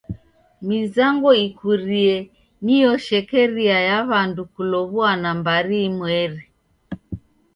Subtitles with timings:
[0.67, 2.15] Mizango ikurie
[2.65, 6.41] nio shekeria ya w'andu kulow'uana mbari inmweri.